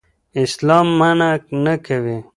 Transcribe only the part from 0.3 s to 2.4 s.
اسلام منع نه کوي.